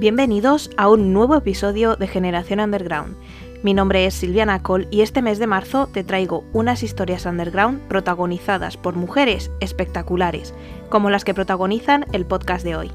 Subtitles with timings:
[0.00, 3.16] Bienvenidos a un nuevo episodio de Generación Underground.
[3.64, 7.80] Mi nombre es Silviana Cole y este mes de marzo te traigo unas historias underground
[7.88, 10.54] protagonizadas por mujeres espectaculares,
[10.88, 12.92] como las que protagonizan el podcast de hoy.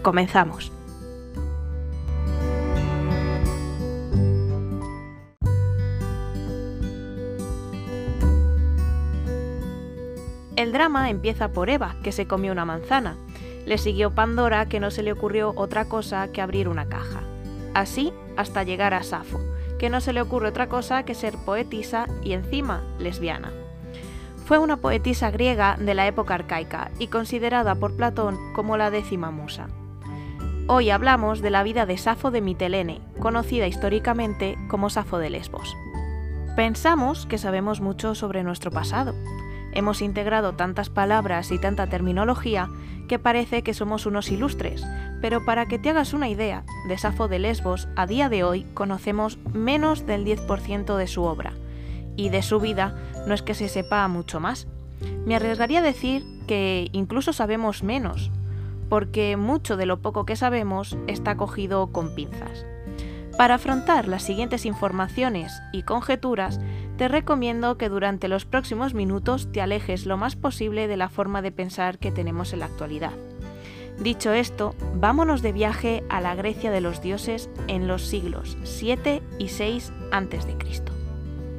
[0.00, 0.72] Comenzamos.
[10.56, 13.18] El drama empieza por Eva, que se comió una manzana.
[13.68, 17.20] Le siguió Pandora, que no se le ocurrió otra cosa que abrir una caja.
[17.74, 19.38] Así hasta llegar a Safo,
[19.78, 23.52] que no se le ocurre otra cosa que ser poetisa y encima lesbiana.
[24.46, 29.30] Fue una poetisa griega de la época arcaica y considerada por Platón como la décima
[29.30, 29.66] musa.
[30.66, 35.76] Hoy hablamos de la vida de Safo de Mitelene, conocida históricamente como Safo de Lesbos.
[36.56, 39.14] Pensamos que sabemos mucho sobre nuestro pasado,
[39.78, 42.68] Hemos integrado tantas palabras y tanta terminología
[43.06, 44.84] que parece que somos unos ilustres,
[45.20, 48.64] pero para que te hagas una idea, de Safo de Lesbos a día de hoy
[48.74, 51.52] conocemos menos del 10% de su obra,
[52.16, 52.96] y de su vida
[53.28, 54.66] no es que se sepa mucho más.
[55.24, 58.32] Me arriesgaría a decir que incluso sabemos menos,
[58.88, 62.66] porque mucho de lo poco que sabemos está cogido con pinzas.
[63.38, 66.58] Para afrontar las siguientes informaciones y conjeturas,
[66.96, 71.40] te recomiendo que durante los próximos minutos te alejes lo más posible de la forma
[71.40, 73.12] de pensar que tenemos en la actualidad.
[74.00, 79.22] Dicho esto, vámonos de viaje a la Grecia de los dioses en los siglos 7
[79.38, 80.56] y 6 a.C.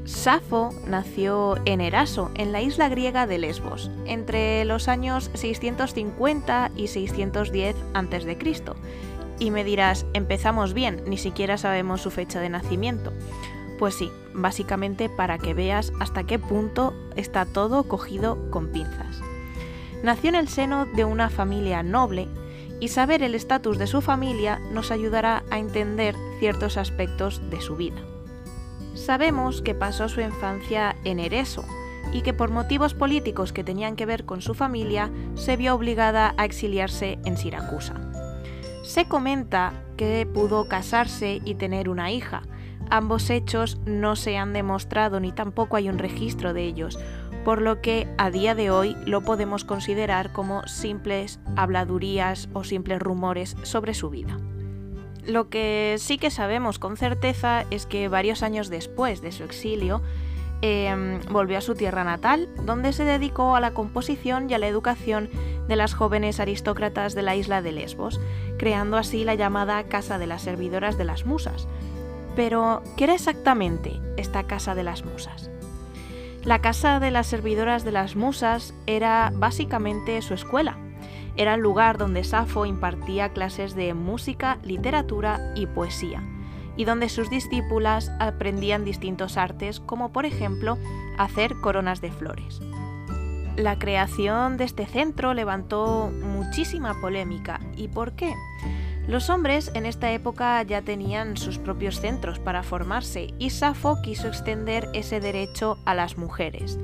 [0.03, 6.87] Safo nació en Eraso, en la isla griega de Lesbos, entre los años 650 y
[6.87, 8.37] 610 a.C.
[9.39, 13.13] Y me dirás, empezamos bien, ni siquiera sabemos su fecha de nacimiento.
[13.79, 19.21] Pues sí, básicamente para que veas hasta qué punto está todo cogido con pinzas.
[20.03, 22.27] Nació en el seno de una familia noble
[22.79, 27.75] y saber el estatus de su familia nos ayudará a entender ciertos aspectos de su
[27.75, 28.01] vida.
[28.95, 31.63] Sabemos que pasó su infancia en Ereso
[32.11, 36.33] y que por motivos políticos que tenían que ver con su familia se vio obligada
[36.37, 38.08] a exiliarse en Siracusa.
[38.89, 42.41] Se comenta que pudo casarse y tener una hija,
[42.89, 46.99] Ambos hechos no se han demostrado ni tampoco hay un registro de ellos,
[47.45, 52.99] por lo que a día de hoy lo podemos considerar como simples habladurías o simples
[52.99, 54.39] rumores sobre su vida.
[55.23, 60.01] Lo que sí que sabemos con certeza es que varios años después de su exilio,
[60.61, 64.67] em, volvió a su tierra natal, donde se dedicó a la composición y a la
[64.67, 65.29] educación
[65.67, 68.19] de las jóvenes aristócratas de la isla de Lesbos,
[68.59, 71.67] creando así la llamada Casa de las Servidoras de las Musas,
[72.35, 75.49] pero, ¿qué era exactamente esta Casa de las Musas?
[76.45, 80.77] La Casa de las Servidoras de las Musas era básicamente su escuela.
[81.35, 86.23] Era el lugar donde Safo impartía clases de música, literatura y poesía,
[86.77, 90.77] y donde sus discípulas aprendían distintos artes, como por ejemplo
[91.17, 92.61] hacer coronas de flores.
[93.57, 96.09] La creación de este centro levantó
[96.49, 97.59] muchísima polémica.
[97.77, 98.33] ¿Y por qué?
[99.07, 104.27] Los hombres en esta época ya tenían sus propios centros para formarse y Safo quiso
[104.27, 106.79] extender ese derecho a las mujeres.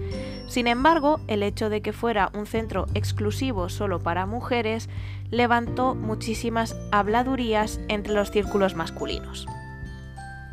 [0.48, 4.88] Sin embargo, el hecho de que fuera un centro exclusivo solo para mujeres
[5.32, 9.48] levantó muchísimas habladurías entre los círculos masculinos.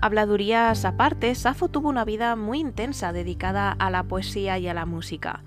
[0.00, 4.86] Habladurías aparte, Safo tuvo una vida muy intensa dedicada a la poesía y a la
[4.86, 5.42] música.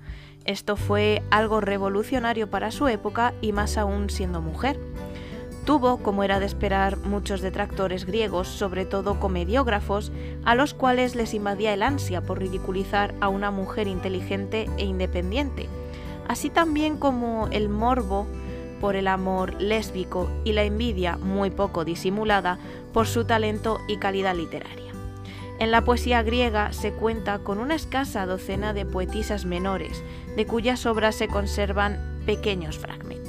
[0.46, 4.78] Esto fue algo revolucionario para su época y más aún siendo mujer.
[5.64, 10.12] Tuvo, como era de esperar, muchos detractores griegos, sobre todo comediógrafos,
[10.44, 15.68] a los cuales les invadía el ansia por ridiculizar a una mujer inteligente e independiente,
[16.28, 18.28] así también como el morbo
[18.80, 22.60] por el amor lésbico y la envidia muy poco disimulada
[22.92, 24.95] por su talento y calidad literaria.
[25.58, 30.02] En la poesía griega se cuenta con una escasa docena de poetisas menores,
[30.36, 33.26] de cuyas obras se conservan pequeños fragmentos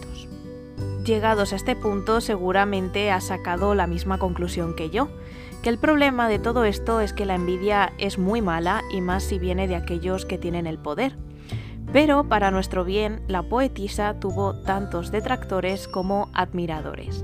[1.07, 5.07] llegados a este punto seguramente ha sacado la misma conclusión que yo,
[5.63, 9.23] que el problema de todo esto es que la envidia es muy mala y más
[9.23, 11.15] si viene de aquellos que tienen el poder.
[11.93, 17.23] Pero para nuestro bien, la poetisa tuvo tantos detractores como admiradores.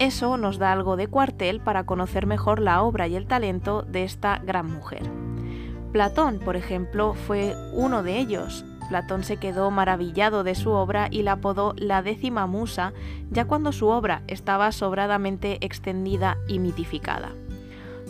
[0.00, 4.04] Eso nos da algo de cuartel para conocer mejor la obra y el talento de
[4.04, 5.02] esta gran mujer.
[5.92, 11.22] Platón, por ejemplo, fue uno de ellos, Platón se quedó maravillado de su obra y
[11.22, 12.94] la apodó la décima musa,
[13.30, 17.32] ya cuando su obra estaba sobradamente extendida y mitificada.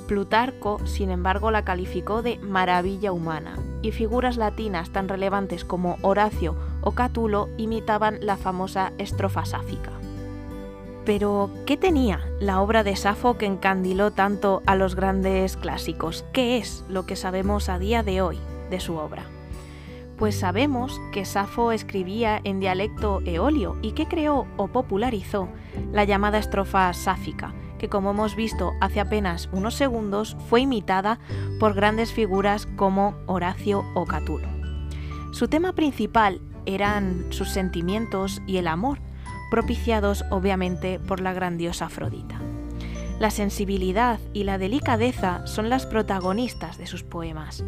[0.07, 6.55] Plutarco, sin embargo, la calificó de maravilla humana, y figuras latinas tan relevantes como Horacio
[6.83, 10.00] o Catulo imitaban la famosa estrofa sáfica.
[11.05, 16.25] Pero, ¿qué tenía la obra de Safo que encandiló tanto a los grandes clásicos?
[16.33, 18.39] ¿Qué es lo que sabemos a día de hoy
[18.71, 19.25] de su obra?
[20.19, 25.49] Pues sabemos que Safo escribía en dialecto eolio y que creó o popularizó
[25.93, 31.19] la llamada estrofa sáfica, que como hemos visto hace apenas unos segundos fue imitada
[31.59, 34.47] por grandes figuras como Horacio o Catulo.
[35.33, 38.99] Su tema principal eran sus sentimientos y el amor,
[39.51, 42.41] propiciados obviamente por la grandiosa Afrodita.
[43.21, 47.63] La sensibilidad y la delicadeza son las protagonistas de sus poemas.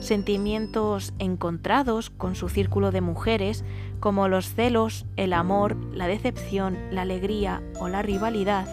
[0.00, 3.66] Sentimientos encontrados con su círculo de mujeres,
[4.00, 8.66] como los celos, el amor, la decepción, la alegría o la rivalidad,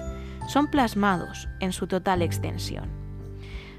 [0.47, 3.01] son plasmados en su total extensión.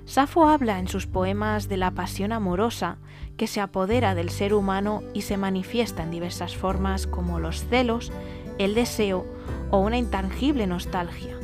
[0.04, 2.98] Safo habla en sus poemas de la pasión amorosa
[3.36, 8.12] que se apodera del ser humano y se manifiesta en diversas formas como los celos,
[8.64, 9.26] el deseo
[9.70, 11.36] o una intangible nostalgia.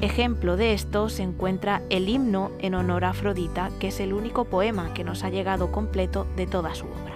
[0.00, 4.44] Ejemplo de esto se encuentra el himno en honor a Afrodita, que es el único
[4.44, 7.14] poema que nos ha llegado completo de toda su obra.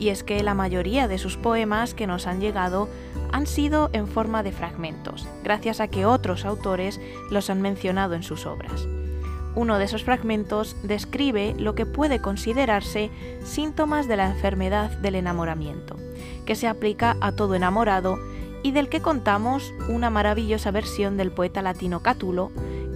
[0.00, 2.88] Y es que la mayoría de sus poemas que nos han llegado
[3.30, 7.00] han sido en forma de fragmentos, gracias a que otros autores
[7.30, 8.88] los han mencionado en sus obras.
[9.54, 13.10] Uno de esos fragmentos describe lo que puede considerarse
[13.44, 15.96] síntomas de la enfermedad del enamoramiento,
[16.46, 18.18] que se aplica a todo enamorado
[18.62, 22.50] y del que contamos una maravillosa versión del poeta latino Catulo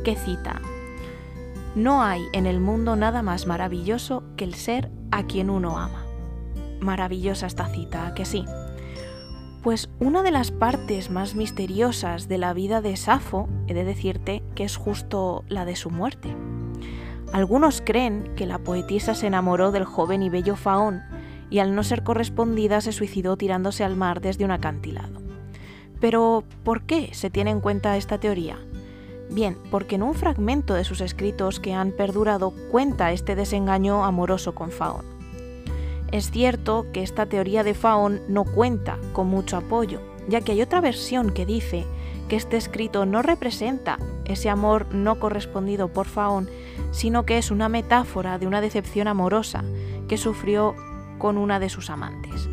[0.04, 0.60] que cita,
[1.74, 6.04] No hay en el mundo nada más maravilloso que el ser a quien uno ama.
[6.80, 8.44] Maravillosa esta cita, que sí.
[9.62, 14.44] Pues una de las partes más misteriosas de la vida de Safo, he de decirte
[14.54, 16.34] que es justo la de su muerte.
[17.32, 21.02] Algunos creen que la poetisa se enamoró del joven y bello Faón
[21.50, 25.25] y al no ser correspondida se suicidó tirándose al mar desde un acantilado.
[26.00, 28.58] Pero, ¿por qué se tiene en cuenta esta teoría?
[29.30, 34.54] Bien, porque en un fragmento de sus escritos que han perdurado cuenta este desengaño amoroso
[34.54, 35.04] con Faón.
[36.12, 40.62] Es cierto que esta teoría de Faón no cuenta con mucho apoyo, ya que hay
[40.62, 41.84] otra versión que dice
[42.28, 46.48] que este escrito no representa ese amor no correspondido por Faón,
[46.92, 49.64] sino que es una metáfora de una decepción amorosa
[50.08, 50.74] que sufrió
[51.18, 52.48] con una de sus amantes.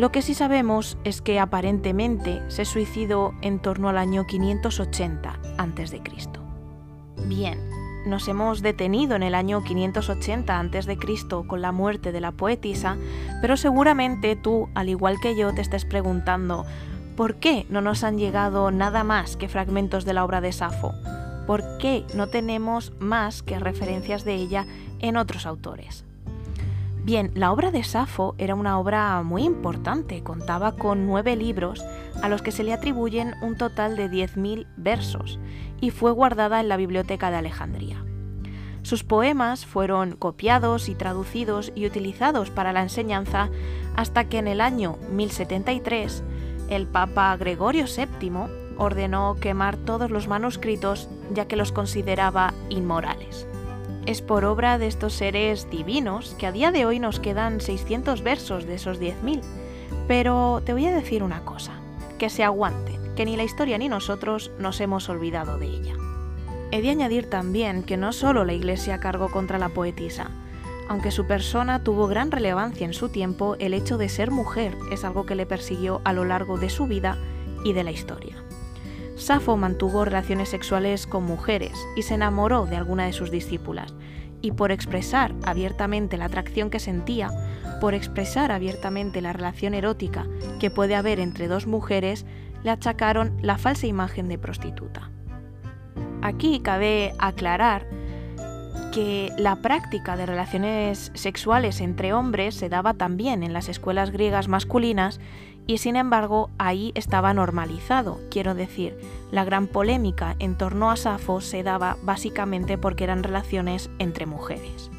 [0.00, 6.02] Lo que sí sabemos es que aparentemente se suicidó en torno al año 580 a.C.
[7.26, 7.58] Bien,
[8.06, 10.98] nos hemos detenido en el año 580 a.C.
[11.46, 12.96] con la muerte de la poetisa,
[13.42, 16.64] pero seguramente tú, al igual que yo, te estés preguntando
[17.14, 20.94] ¿por qué no nos han llegado nada más que fragmentos de la obra de Safo?
[21.46, 24.64] ¿Por qué no tenemos más que referencias de ella
[25.00, 26.06] en otros autores?
[27.02, 31.82] Bien, la obra de Safo era una obra muy importante, contaba con nueve libros
[32.22, 35.38] a los que se le atribuyen un total de 10.000 versos
[35.80, 38.04] y fue guardada en la Biblioteca de Alejandría.
[38.82, 43.48] Sus poemas fueron copiados y traducidos y utilizados para la enseñanza
[43.96, 46.22] hasta que en el año 1073
[46.68, 53.46] el Papa Gregorio VII ordenó quemar todos los manuscritos ya que los consideraba inmorales.
[54.06, 58.22] Es por obra de estos seres divinos que a día de hoy nos quedan 600
[58.22, 59.42] versos de esos 10.000.
[60.08, 61.72] Pero te voy a decir una cosa,
[62.18, 65.94] que se aguante, que ni la historia ni nosotros nos hemos olvidado de ella.
[66.72, 70.30] He de añadir también que no solo la Iglesia cargó contra la poetisa,
[70.88, 75.04] aunque su persona tuvo gran relevancia en su tiempo, el hecho de ser mujer es
[75.04, 77.16] algo que le persiguió a lo largo de su vida
[77.64, 78.42] y de la historia.
[79.20, 83.94] Safo mantuvo relaciones sexuales con mujeres y se enamoró de alguna de sus discípulas,
[84.40, 87.28] y por expresar abiertamente la atracción que sentía,
[87.82, 90.26] por expresar abiertamente la relación erótica
[90.58, 92.24] que puede haber entre dos mujeres,
[92.64, 95.10] le achacaron la falsa imagen de prostituta.
[96.22, 97.86] Aquí cabe aclarar
[98.90, 104.48] que la práctica de relaciones sexuales entre hombres se daba también en las escuelas griegas
[104.48, 105.20] masculinas
[105.66, 108.18] y sin embargo ahí estaba normalizado.
[108.30, 108.98] Quiero decir,
[109.30, 114.90] la gran polémica en torno a Safo se daba básicamente porque eran relaciones entre mujeres.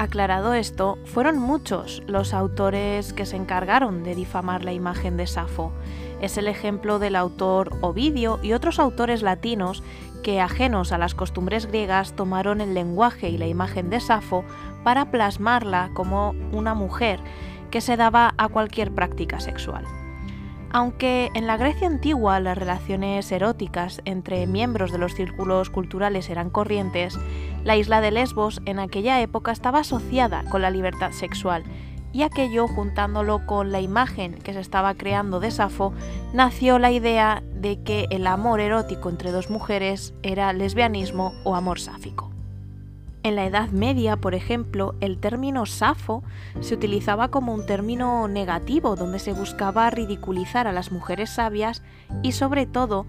[0.00, 5.72] Aclarado esto, fueron muchos los autores que se encargaron de difamar la imagen de Safo.
[6.22, 9.82] Es el ejemplo del autor Ovidio y otros autores latinos
[10.22, 14.44] que, ajenos a las costumbres griegas, tomaron el lenguaje y la imagen de Safo
[14.84, 17.20] para plasmarla como una mujer
[17.70, 19.84] que se daba a cualquier práctica sexual.
[20.72, 26.48] Aunque en la Grecia antigua las relaciones eróticas entre miembros de los círculos culturales eran
[26.48, 27.18] corrientes,
[27.64, 31.64] la isla de Lesbos en aquella época estaba asociada con la libertad sexual
[32.12, 35.92] y aquello juntándolo con la imagen que se estaba creando de Safo,
[36.32, 41.80] nació la idea de que el amor erótico entre dos mujeres era lesbianismo o amor
[41.80, 42.30] sáfico.
[43.22, 46.22] En la Edad Media, por ejemplo, el término safo
[46.60, 51.82] se utilizaba como un término negativo donde se buscaba ridiculizar a las mujeres sabias
[52.22, 53.04] y sobre todo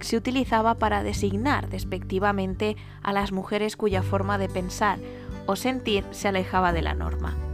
[0.00, 4.98] se utilizaba para designar despectivamente a las mujeres cuya forma de pensar
[5.46, 7.45] o sentir se alejaba de la norma.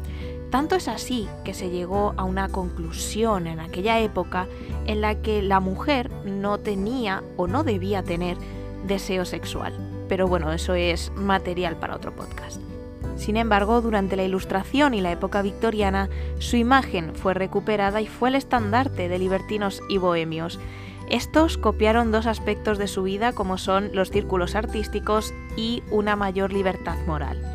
[0.52, 4.47] Tanto es así que se llegó a una conclusión en aquella época
[4.87, 8.37] en la que la mujer no tenía o no debía tener
[8.87, 9.73] deseo sexual
[10.12, 12.61] pero bueno, eso es material para otro podcast.
[13.16, 18.28] Sin embargo, durante la Ilustración y la época victoriana, su imagen fue recuperada y fue
[18.28, 20.61] el estandarte de libertinos y bohemios.
[21.09, 26.52] Estos copiaron dos aspectos de su vida como son los círculos artísticos y una mayor
[26.52, 27.51] libertad moral.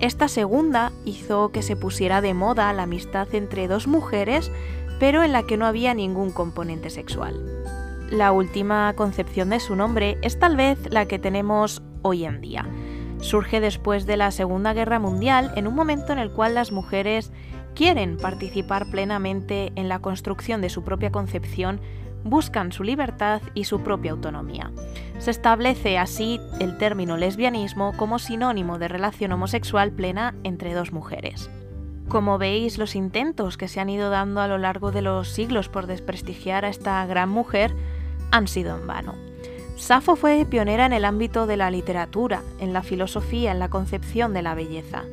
[0.00, 4.50] Esta segunda hizo que se pusiera de moda la amistad entre dos mujeres,
[4.98, 7.38] pero en la que no había ningún componente sexual.
[8.10, 12.66] La última concepción de su nombre es tal vez la que tenemos hoy en día.
[13.20, 17.30] Surge después de la Segunda Guerra Mundial, en un momento en el cual las mujeres
[17.74, 21.78] quieren participar plenamente en la construcción de su propia concepción,
[22.24, 24.70] buscan su libertad y su propia autonomía.
[25.18, 31.50] Se establece así el término lesbianismo como sinónimo de relación homosexual plena entre dos mujeres.
[32.08, 35.68] Como veis, los intentos que se han ido dando a lo largo de los siglos
[35.68, 37.72] por desprestigiar a esta gran mujer
[38.32, 39.14] han sido en vano.
[39.76, 44.34] Safo fue pionera en el ámbito de la literatura, en la filosofía, en la concepción
[44.34, 45.04] de la belleza.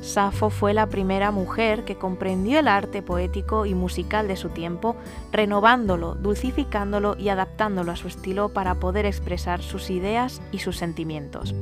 [0.00, 4.96] Safo fue la primera mujer que comprendió el arte poético y musical de su tiempo,
[5.32, 11.54] renovándolo, dulcificándolo y adaptándolo a su estilo para poder expresar sus ideas y sus sentimientos.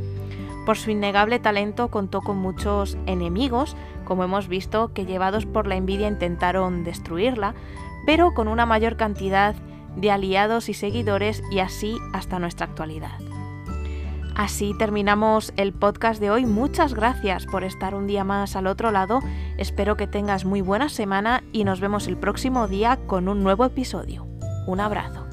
[0.67, 5.77] Por su innegable talento contó con muchos enemigos, como hemos visto, que llevados por la
[5.77, 7.55] envidia intentaron destruirla,
[8.05, 9.55] pero con una mayor cantidad
[9.97, 13.19] de aliados y seguidores y así hasta nuestra actualidad.
[14.37, 16.45] Así terminamos el podcast de hoy.
[16.45, 19.21] Muchas gracias por estar un día más al otro lado.
[19.57, 23.65] Espero que tengas muy buena semana y nos vemos el próximo día con un nuevo
[23.65, 24.27] episodio.
[24.67, 25.26] Un abrazo.